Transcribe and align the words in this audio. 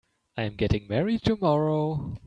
I'm 0.35 0.55
getting 0.55 0.87
married 0.87 1.21
tomorrow. 1.21 2.17